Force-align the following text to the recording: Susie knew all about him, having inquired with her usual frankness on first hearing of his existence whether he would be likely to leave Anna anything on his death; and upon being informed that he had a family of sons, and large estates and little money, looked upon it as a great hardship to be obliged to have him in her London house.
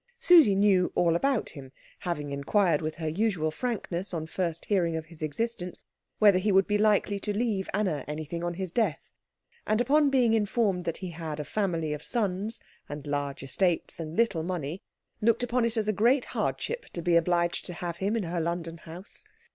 Susie 0.19 0.55
knew 0.55 0.91
all 0.95 1.15
about 1.15 1.49
him, 1.49 1.71
having 1.99 2.31
inquired 2.31 2.81
with 2.81 2.95
her 2.95 3.07
usual 3.07 3.51
frankness 3.51 4.15
on 4.15 4.25
first 4.25 4.65
hearing 4.65 4.95
of 4.95 5.05
his 5.05 5.21
existence 5.21 5.85
whether 6.17 6.39
he 6.39 6.51
would 6.51 6.65
be 6.65 6.79
likely 6.79 7.19
to 7.19 7.37
leave 7.37 7.69
Anna 7.71 8.03
anything 8.07 8.43
on 8.43 8.55
his 8.55 8.71
death; 8.71 9.11
and 9.67 9.79
upon 9.79 10.09
being 10.09 10.33
informed 10.33 10.85
that 10.85 10.97
he 10.97 11.11
had 11.11 11.39
a 11.39 11.45
family 11.45 11.93
of 11.93 12.01
sons, 12.01 12.59
and 12.89 13.05
large 13.05 13.43
estates 13.43 13.99
and 13.99 14.17
little 14.17 14.41
money, 14.41 14.81
looked 15.21 15.43
upon 15.43 15.65
it 15.65 15.77
as 15.77 15.87
a 15.87 15.93
great 15.93 16.25
hardship 16.25 16.87
to 16.93 17.03
be 17.03 17.15
obliged 17.15 17.67
to 17.67 17.73
have 17.73 17.97
him 17.97 18.15
in 18.15 18.23
her 18.23 18.41
London 18.41 18.79
house. 18.79 19.23